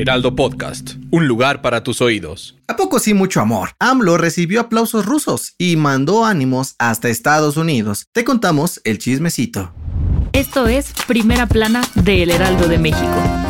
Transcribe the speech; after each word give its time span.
Heraldo 0.00 0.36
Podcast, 0.36 0.92
un 1.10 1.26
lugar 1.26 1.60
para 1.60 1.82
tus 1.82 2.00
oídos. 2.00 2.56
¿A 2.68 2.76
poco 2.76 3.00
sí 3.00 3.14
mucho 3.14 3.40
amor? 3.40 3.70
AMLO 3.80 4.16
recibió 4.16 4.60
aplausos 4.60 5.04
rusos 5.04 5.56
y 5.58 5.74
mandó 5.74 6.24
ánimos 6.24 6.76
hasta 6.78 7.08
Estados 7.08 7.56
Unidos. 7.56 8.06
Te 8.12 8.22
contamos 8.22 8.80
el 8.84 8.98
chismecito. 8.98 9.74
Esto 10.32 10.68
es 10.68 10.92
Primera 11.08 11.48
Plana 11.48 11.80
de 11.96 12.22
El 12.22 12.30
Heraldo 12.30 12.68
de 12.68 12.78
México. 12.78 13.47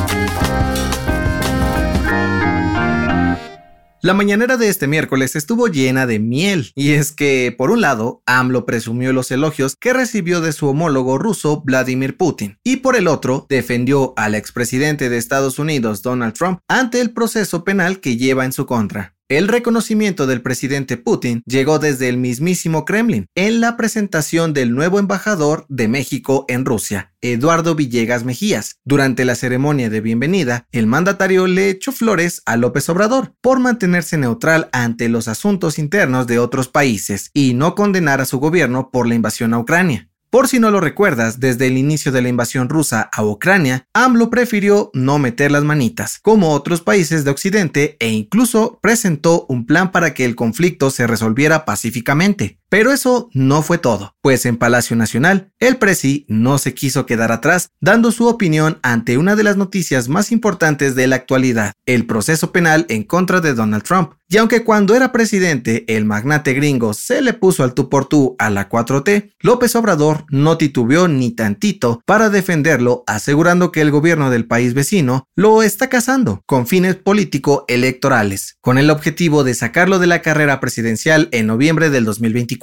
La 4.01 4.15
mañanera 4.15 4.57
de 4.57 4.69
este 4.69 4.87
miércoles 4.87 5.35
estuvo 5.35 5.67
llena 5.67 6.07
de 6.07 6.21
miel, 6.21 6.71
y 6.77 6.93
es 6.93 7.11
que, 7.11 7.53
por 7.59 7.73
un 7.73 7.81
lado, 7.81 8.23
AMLO 8.27 8.65
presumió 8.65 9.13
los 9.13 9.33
elogios 9.33 9.75
que 9.75 9.93
recibió 9.93 10.41
de 10.41 10.53
su 10.53 10.69
homólogo 10.69 11.19
ruso 11.19 11.63
Vladimir 11.63 12.17
Putin, 12.17 12.59
y 12.63 12.77
por 12.77 12.95
el 12.95 13.09
otro, 13.09 13.47
defendió 13.49 14.15
al 14.17 14.37
expresidente 14.37 15.09
de 15.09 15.17
Estados 15.17 15.59
Unidos 15.59 16.03
Donald 16.03 16.35
Trump 16.35 16.61
ante 16.69 17.01
el 17.01 17.11
proceso 17.13 17.65
penal 17.65 17.99
que 17.99 18.17
lleva 18.17 18.45
en 18.45 18.53
su 18.53 18.67
contra. 18.67 19.18
El 19.31 19.47
reconocimiento 19.47 20.27
del 20.27 20.41
presidente 20.41 20.97
Putin 20.97 21.43
llegó 21.45 21.79
desde 21.79 22.09
el 22.09 22.17
mismísimo 22.17 22.87
Kremlin 22.87 23.27
en 23.35 23.61
la 23.61 23.77
presentación 23.77 24.55
del 24.55 24.75
nuevo 24.75 24.99
embajador 24.99 25.67
de 25.69 25.87
México 25.87 26.47
en 26.49 26.65
Rusia, 26.65 27.13
Eduardo 27.21 27.75
Villegas 27.75 28.25
Mejías. 28.25 28.79
Durante 28.87 29.27
la 29.27 29.35
ceremonia 29.35 29.91
de 29.91 30.01
bienvenida, 30.01 30.67
el 30.73 30.87
mandatario 30.87 31.47
le 31.47 31.69
echó 31.69 31.93
flores 31.93 32.41
a 32.47 32.57
López 32.57 32.89
Obrador 32.89 33.35
por 33.43 33.61
mantenerse 33.61 34.17
neutral 34.17 34.71
ante 34.73 35.11
los 35.11 35.29
asuntos 35.29 35.79
internos 35.79 36.27
de 36.27 36.39
otros 36.39 36.69
países 36.69 37.31
y 37.35 37.53
no 37.53 37.75
condenar 37.75 38.23
a 38.23 38.25
su 38.25 38.39
gobierno 38.39 38.89
por 38.91 39.07
la 39.07 39.15
invasión 39.15 39.53
a 39.53 39.59
Ucrania. 39.59 40.08
Por 40.31 40.47
si 40.47 40.59
no 40.59 40.71
lo 40.71 40.83
recuerdas, 40.83 41.41
desde 41.41 41.69
el 41.69 41.79
inicio 41.79 42.13
de 42.13 42.21
la 42.21 42.29
invasión 42.29 42.69
rusa 42.69 43.09
a 43.15 43.25
Ucrania, 43.25 43.87
AMLO 43.95 44.29
prefirió 44.29 44.91
no 44.93 45.19
meter 45.19 45.51
las 45.51 45.65
manitas, 45.65 46.19
como 46.19 46.51
otros 46.53 46.83
países 46.83 47.25
de 47.25 47.31
Occidente, 47.31 47.97
e 47.99 48.11
incluso 48.11 48.79
presentó 48.83 49.47
un 49.49 49.65
plan 49.65 49.91
para 49.91 50.13
que 50.13 50.27
el 50.27 50.37
conflicto 50.37 50.91
se 50.91 51.07
resolviera 51.07 51.65
pacíficamente. 51.65 52.59
Pero 52.71 52.93
eso 52.93 53.31
no 53.33 53.63
fue 53.63 53.79
todo, 53.79 54.15
pues 54.21 54.45
en 54.45 54.59
Palacio 54.59 54.95
Nacional, 54.95 55.53
el 55.59 55.79
presi 55.79 56.27
no 56.29 56.59
se 56.59 56.75
quiso 56.75 57.07
quedar 57.07 57.33
atrás, 57.33 57.71
dando 57.81 58.13
su 58.13 58.27
opinión 58.27 58.79
ante 58.83 59.17
una 59.17 59.37
de 59.37 59.43
las 59.43 59.57
noticias 59.57 60.11
más 60.11 60.31
importantes 60.33 60.95
de 60.95 61.07
la 61.07 61.17
actualidad, 61.17 61.73
el 61.87 62.05
proceso 62.05 62.53
penal 62.53 62.85
en 62.91 63.05
contra 63.05 63.41
de 63.41 63.55
Donald 63.55 63.85
Trump. 63.85 64.13
Y 64.31 64.37
aunque 64.37 64.63
cuando 64.63 64.95
era 64.95 65.11
presidente 65.11 65.87
el 65.89 66.05
magnate 66.05 66.53
gringo 66.53 66.93
se 66.93 67.23
le 67.23 67.33
puso 67.33 67.65
al 67.65 67.73
tú 67.73 67.89
por 67.89 68.05
tú 68.05 68.37
a 68.39 68.51
la 68.51 68.69
4T, 68.69 69.33
López 69.41 69.75
Obrador 69.75 70.27
no 70.29 70.59
titubeó 70.59 71.09
ni 71.09 71.31
tantito 71.31 72.03
para 72.05 72.29
defenderlo, 72.29 73.05
asegurando 73.07 73.73
que 73.73 73.81
el 73.81 73.91
gobierno 73.91 74.29
del 74.29 74.47
país 74.47 74.75
vecino 74.75 75.27
lo 75.35 75.63
está 75.63 75.89
cazando 75.89 76.43
con 76.45 76.67
fines 76.67 76.97
político-electorales, 76.97 78.59
con 78.61 78.77
el 78.77 78.91
objetivo 78.91 79.43
de 79.43 79.55
sacarlo 79.55 79.99
de 79.99 80.09
la 80.09 80.21
carrera 80.21 80.61
presidencial 80.61 81.31
en 81.33 81.47
noviembre 81.47 81.89
del 81.89 82.05
2024 82.05 82.58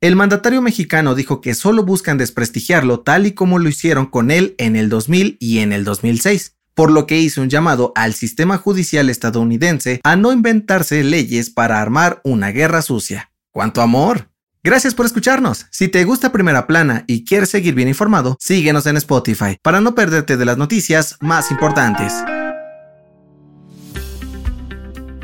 el 0.00 0.16
mandatario 0.16 0.62
mexicano 0.62 1.14
dijo 1.14 1.40
que 1.40 1.54
solo 1.54 1.84
buscan 1.84 2.18
desprestigiarlo 2.18 3.00
tal 3.00 3.26
y 3.26 3.32
como 3.32 3.58
lo 3.58 3.68
hicieron 3.68 4.06
con 4.06 4.30
él 4.30 4.54
en 4.58 4.76
el 4.76 4.88
2000 4.88 5.36
y 5.40 5.58
en 5.58 5.72
el 5.72 5.84
2006 5.84 6.54
por 6.78 6.92
lo 6.92 7.08
que 7.08 7.18
hizo 7.18 7.42
un 7.42 7.48
llamado 7.48 7.92
al 7.96 8.14
sistema 8.14 8.56
judicial 8.56 9.10
estadounidense 9.10 10.00
a 10.04 10.14
no 10.14 10.32
inventarse 10.32 11.02
leyes 11.02 11.50
para 11.50 11.82
armar 11.82 12.20
una 12.22 12.52
guerra 12.52 12.82
sucia. 12.82 13.32
¡Cuánto 13.50 13.82
amor! 13.82 14.28
Gracias 14.62 14.94
por 14.94 15.04
escucharnos. 15.04 15.66
Si 15.72 15.88
te 15.88 16.04
gusta 16.04 16.30
Primera 16.30 16.68
Plana 16.68 17.02
y 17.08 17.24
quieres 17.24 17.48
seguir 17.48 17.74
bien 17.74 17.88
informado, 17.88 18.36
síguenos 18.38 18.86
en 18.86 18.96
Spotify 18.96 19.56
para 19.60 19.80
no 19.80 19.96
perderte 19.96 20.36
de 20.36 20.44
las 20.44 20.56
noticias 20.56 21.16
más 21.20 21.50
importantes. 21.50 22.12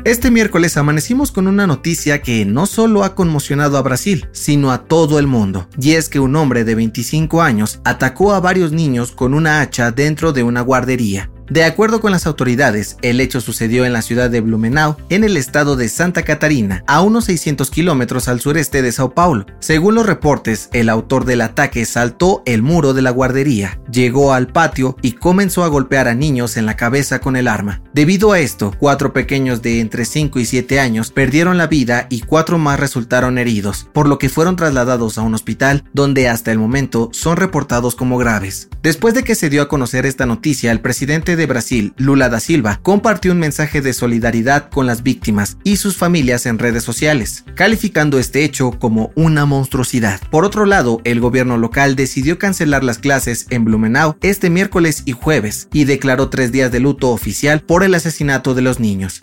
Este 0.05 0.29
miércoles 0.29 0.77
amanecimos 0.77 1.31
con 1.31 1.47
una 1.47 1.65
noticia 1.65 2.21
que 2.21 2.45
no 2.45 2.67
solo 2.67 3.03
ha 3.03 3.15
conmocionado 3.15 3.75
a 3.75 3.81
Brasil, 3.81 4.27
sino 4.33 4.71
a 4.71 4.83
todo 4.83 5.17
el 5.17 5.25
mundo. 5.25 5.67
Y 5.81 5.93
es 5.93 6.09
que 6.09 6.19
un 6.19 6.35
hombre 6.35 6.63
de 6.63 6.75
25 6.75 7.41
años 7.41 7.79
atacó 7.83 8.35
a 8.35 8.39
varios 8.39 8.71
niños 8.71 9.11
con 9.11 9.33
una 9.33 9.61
hacha 9.61 9.89
dentro 9.89 10.31
de 10.31 10.43
una 10.43 10.61
guardería. 10.61 11.31
De 11.49 11.63
acuerdo 11.63 12.01
con 12.01 12.11
las 12.11 12.25
autoridades, 12.25 12.97
el 13.03 13.21
hecho 13.21 13.39
sucedió 13.39 13.85
en 13.85 13.93
la 13.93 14.01
ciudad 14.01 14.31
de 14.31 14.41
Blumenau, 14.41 14.97
en 15.09 15.23
el 15.23 15.37
estado 15.37 15.75
de 15.75 15.89
Santa 15.89 16.23
Catarina, 16.23 16.83
a 16.87 17.01
unos 17.01 17.25
600 17.25 17.69
kilómetros 17.69 18.27
al 18.27 18.39
sureste 18.39 18.81
de 18.81 18.91
Sao 18.91 19.13
Paulo. 19.13 19.45
Según 19.59 19.93
los 19.93 20.07
reportes, 20.07 20.69
el 20.73 20.89
autor 20.89 21.25
del 21.25 21.41
ataque 21.41 21.85
saltó 21.85 22.41
el 22.47 22.63
muro 22.63 22.95
de 22.95 23.03
la 23.03 23.11
guardería, 23.11 23.79
llegó 23.91 24.33
al 24.33 24.47
patio 24.47 24.97
y 25.03 25.13
comenzó 25.13 25.63
a 25.63 25.67
golpear 25.67 26.07
a 26.07 26.15
niños 26.15 26.57
en 26.57 26.65
la 26.65 26.75
cabeza 26.75 27.19
con 27.19 27.35
el 27.35 27.47
arma. 27.47 27.81
Debido 27.93 28.31
a 28.31 28.39
esto, 28.39 28.73
cuatro 28.79 29.13
pequeños 29.13 29.61
de 29.61 29.81
entre 29.81 30.05
5 30.05 30.39
y 30.39 30.45
7 30.45 30.79
años 30.79 31.11
perdieron 31.11 31.59
la 31.59 31.67
vida 31.67 32.07
y 32.09 32.21
cuatro 32.21 32.57
más 32.57 32.79
resultaron 32.79 33.37
heridos, 33.37 33.87
por 33.93 34.07
lo 34.07 34.17
que 34.17 34.29
fueron 34.29 34.55
trasladados 34.55 35.19
a 35.19 35.21
un 35.21 35.35
hospital 35.35 35.83
donde 35.93 36.27
hasta 36.27 36.51
el 36.51 36.57
momento 36.57 37.09
son 37.13 37.37
reportados 37.37 37.95
como 37.95 38.17
graves. 38.17 38.67
Después 38.81 39.13
de 39.13 39.23
que 39.23 39.35
se 39.35 39.49
dio 39.49 39.61
a 39.61 39.67
conocer 39.67 40.05
esta 40.05 40.25
noticia, 40.25 40.71
el 40.71 40.81
de 41.35 41.45
Brasil, 41.45 41.93
Lula 41.97 42.29
da 42.29 42.39
Silva, 42.39 42.79
compartió 42.81 43.31
un 43.31 43.39
mensaje 43.39 43.81
de 43.81 43.93
solidaridad 43.93 44.69
con 44.69 44.85
las 44.85 45.03
víctimas 45.03 45.57
y 45.63 45.77
sus 45.77 45.97
familias 45.97 46.45
en 46.45 46.59
redes 46.59 46.83
sociales, 46.83 47.45
calificando 47.55 48.19
este 48.19 48.43
hecho 48.43 48.71
como 48.71 49.11
una 49.15 49.45
monstruosidad. 49.45 50.21
Por 50.29 50.45
otro 50.45 50.65
lado, 50.65 51.01
el 51.03 51.19
gobierno 51.19 51.57
local 51.57 51.95
decidió 51.95 52.37
cancelar 52.37 52.83
las 52.83 52.97
clases 52.97 53.47
en 53.49 53.65
Blumenau 53.65 54.15
este 54.21 54.49
miércoles 54.49 55.03
y 55.05 55.11
jueves 55.11 55.67
y 55.71 55.85
declaró 55.85 56.29
tres 56.29 56.51
días 56.51 56.71
de 56.71 56.79
luto 56.79 57.11
oficial 57.11 57.61
por 57.61 57.83
el 57.83 57.95
asesinato 57.95 58.53
de 58.53 58.61
los 58.61 58.79
niños. 58.79 59.21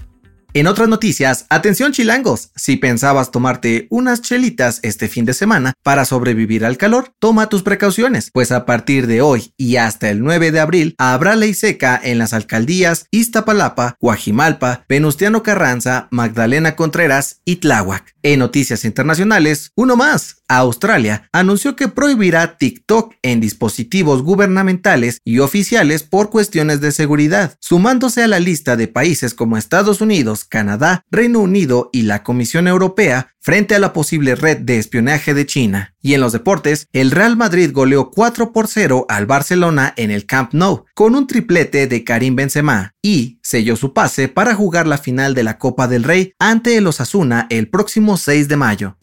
En 0.55 0.67
otras 0.67 0.87
noticias, 0.87 1.47
atención 1.49 1.93
chilangos, 1.93 2.51
si 2.55 2.77
pensabas 2.77 3.31
tomarte 3.31 3.87
unas 3.89 4.21
chelitas 4.21 4.81
este 4.83 5.09
fin 5.09 5.25
de 5.25 5.33
semana 5.33 5.73
para 5.83 6.05
sobrevivir 6.05 6.67
al 6.67 6.77
calor, 6.77 7.15
toma 7.19 7.49
tus 7.49 7.63
precauciones, 7.63 8.31
pues 8.35 8.53
a 8.53 8.67
partir 8.67 9.07
de 9.07 9.23
hoy 9.23 9.55
y 9.57 9.77
hasta 9.77 10.11
el 10.11 10.23
9 10.23 10.53
de 10.53 10.61
abril 10.61 10.95
habrá 10.99 11.37
ley 11.37 11.55
seca 11.55 11.99
en 12.05 12.19
las 12.19 12.35
alcaldías 12.35 13.07
Iztapalapa, 13.11 13.97
Guajimalpa, 13.99 14.85
Venustiano 14.91 15.43
Carranza, 15.43 16.09
Magdalena 16.11 16.77
Contreras 16.77 17.41
y 17.47 17.57
Tláhuac. 17.57 18.15
En 18.23 18.41
noticias 18.41 18.85
internacionales, 18.85 19.73
uno 19.75 19.97
más, 19.97 20.42
Australia 20.59 21.29
anunció 21.33 21.77
que 21.77 21.89
prohibirá 21.89 22.57
TikTok 22.59 23.15
en 23.23 23.41
dispositivos 23.41 24.23
gubernamentales 24.23 25.21
y 25.25 25.39
oficiales 25.39 26.03
por 26.03 26.31
cuestiones 26.31 26.81
de 26.81 26.93
seguridad, 26.93 27.57
sumándose 27.61 28.23
a 28.23 28.29
la 28.29 28.41
lista 28.41 28.77
de 28.77 28.89
países 28.89 29.35
como 29.35 29.57
Estados 29.57 30.01
Unidos, 30.01 30.45
Canadá, 30.45 31.05
Reino 31.11 31.41
Unido 31.41 31.91
y 31.93 32.03
la 32.03 32.23
Comisión 32.23 32.69
Europea 32.69 33.33
frente 33.43 33.75
a 33.75 33.81
la 33.81 33.93
posible 33.93 34.37
red 34.37 34.59
de 34.59 34.79
espionaje 34.79 35.35
de 35.35 35.47
China. 35.47 35.95
Y 36.01 36.15
en 36.15 36.21
los 36.21 36.33
deportes, 36.33 36.87
el 36.93 37.11
Real 37.11 37.37
Madrid 37.37 37.71
goleó 37.73 38.11
4 38.11 38.53
por 38.53 38.69
0 38.69 39.07
al 39.09 39.27
Barcelona 39.27 39.93
en 39.97 40.11
el 40.11 40.27
Camp 40.27 40.55
Nou, 40.55 40.85
con 40.95 41.17
un 41.17 41.27
triplete 41.27 41.87
de 41.89 42.05
Karim 42.05 42.37
Benzema, 42.37 42.93
y 43.03 43.39
selló 43.43 43.77
su 43.77 43.93
pase 43.93 44.29
para 44.29 44.55
jugar 44.55 44.87
la 44.87 44.99
final 44.99 45.35
de 45.35 45.43
la 45.43 45.59
Copa 45.59 45.89
del 45.89 46.05
Rey 46.05 46.35
ante 46.39 46.77
el 46.77 46.87
Osasuna 46.87 47.47
el 47.51 47.69
próximo 47.69 48.17
6 48.17 48.49
de 48.49 48.57
mayo. 48.57 48.97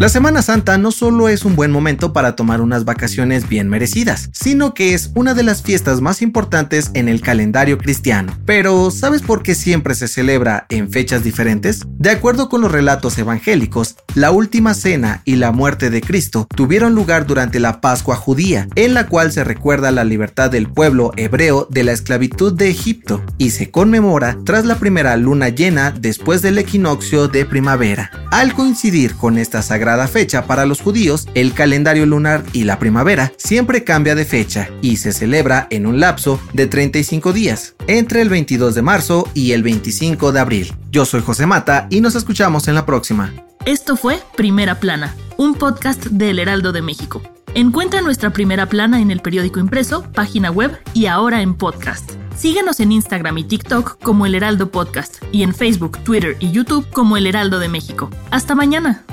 La 0.00 0.08
Semana 0.08 0.40
Santa 0.40 0.78
no 0.78 0.92
solo 0.92 1.28
es 1.28 1.44
un 1.44 1.56
buen 1.56 1.70
momento 1.70 2.14
para 2.14 2.34
tomar 2.34 2.62
unas 2.62 2.86
vacaciones 2.86 3.46
bien 3.50 3.68
merecidas, 3.68 4.30
sino 4.32 4.72
que 4.72 4.94
es 4.94 5.10
una 5.14 5.34
de 5.34 5.42
las 5.42 5.62
fiestas 5.62 6.00
más 6.00 6.22
importantes 6.22 6.90
en 6.94 7.06
el 7.06 7.20
calendario 7.20 7.76
cristiano. 7.76 8.32
Pero, 8.46 8.90
¿sabes 8.90 9.20
por 9.20 9.42
qué 9.42 9.54
siempre 9.54 9.94
se 9.94 10.08
celebra 10.08 10.64
en 10.70 10.90
fechas 10.90 11.22
diferentes? 11.22 11.82
De 11.98 12.08
acuerdo 12.08 12.48
con 12.48 12.62
los 12.62 12.72
relatos 12.72 13.18
evangélicos, 13.18 13.96
la 14.14 14.30
última 14.30 14.72
cena 14.72 15.20
y 15.26 15.36
la 15.36 15.52
muerte 15.52 15.90
de 15.90 16.00
Cristo 16.00 16.46
tuvieron 16.56 16.94
lugar 16.94 17.26
durante 17.26 17.60
la 17.60 17.82
Pascua 17.82 18.16
judía, 18.16 18.68
en 18.76 18.94
la 18.94 19.06
cual 19.06 19.32
se 19.32 19.44
recuerda 19.44 19.90
la 19.90 20.04
libertad 20.04 20.48
del 20.48 20.72
pueblo 20.72 21.12
hebreo 21.18 21.68
de 21.68 21.84
la 21.84 21.92
esclavitud 21.92 22.54
de 22.54 22.70
Egipto, 22.70 23.22
y 23.36 23.50
se 23.50 23.70
conmemora 23.70 24.38
tras 24.46 24.64
la 24.64 24.76
primera 24.76 25.14
luna 25.18 25.50
llena 25.50 25.90
después 25.90 26.40
del 26.40 26.56
equinoccio 26.56 27.28
de 27.28 27.44
primavera. 27.44 28.10
Al 28.30 28.54
coincidir 28.54 29.16
con 29.16 29.36
esta 29.36 29.60
sagrada 29.60 29.89
sagrada 29.90 30.06
fecha 30.06 30.46
para 30.46 30.66
los 30.66 30.80
judíos, 30.80 31.26
el 31.34 31.52
calendario 31.52 32.06
lunar 32.06 32.44
y 32.52 32.62
la 32.62 32.78
primavera 32.78 33.32
siempre 33.36 33.82
cambia 33.82 34.14
de 34.14 34.24
fecha 34.24 34.68
y 34.82 34.98
se 34.98 35.12
celebra 35.12 35.66
en 35.70 35.84
un 35.84 35.98
lapso 35.98 36.40
de 36.52 36.68
35 36.68 37.32
días, 37.32 37.74
entre 37.88 38.22
el 38.22 38.28
22 38.28 38.76
de 38.76 38.82
marzo 38.82 39.28
y 39.34 39.50
el 39.50 39.64
25 39.64 40.30
de 40.30 40.38
abril. 40.38 40.72
Yo 40.92 41.04
soy 41.04 41.22
José 41.22 41.46
Mata 41.46 41.88
y 41.90 42.00
nos 42.00 42.14
escuchamos 42.14 42.68
en 42.68 42.76
la 42.76 42.86
próxima. 42.86 43.32
Esto 43.64 43.96
fue 43.96 44.20
Primera 44.36 44.78
Plana, 44.78 45.16
un 45.36 45.56
podcast 45.56 46.06
del 46.06 46.38
Heraldo 46.38 46.70
de 46.70 46.82
México. 46.82 47.20
Encuentra 47.54 48.00
nuestra 48.00 48.30
primera 48.30 48.66
plana 48.66 49.00
en 49.00 49.10
el 49.10 49.18
periódico 49.18 49.58
impreso, 49.58 50.04
página 50.12 50.52
web 50.52 50.78
y 50.94 51.06
ahora 51.06 51.42
en 51.42 51.54
podcast. 51.54 52.12
Síguenos 52.36 52.78
en 52.78 52.92
Instagram 52.92 53.38
y 53.38 53.44
TikTok 53.44 54.00
como 54.00 54.24
El 54.24 54.36
Heraldo 54.36 54.70
Podcast 54.70 55.16
y 55.32 55.42
en 55.42 55.52
Facebook, 55.52 55.98
Twitter 56.04 56.36
y 56.38 56.52
YouTube 56.52 56.88
como 56.92 57.16
El 57.16 57.26
Heraldo 57.26 57.58
de 57.58 57.68
México. 57.68 58.08
Hasta 58.30 58.54
mañana. 58.54 59.04